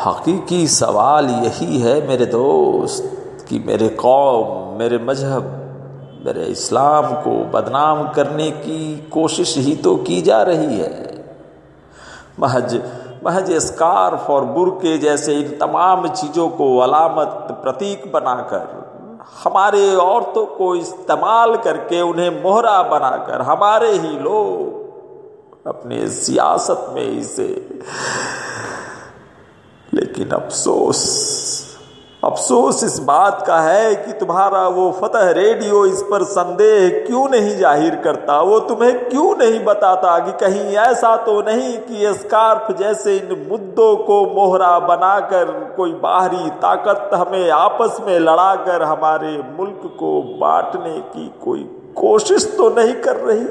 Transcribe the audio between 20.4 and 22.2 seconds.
को इस्तेमाल करके